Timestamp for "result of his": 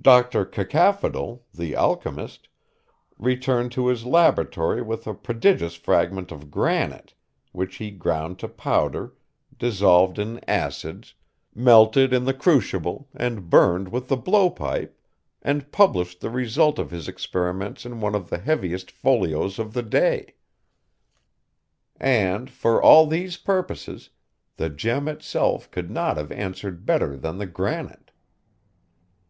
16.30-17.06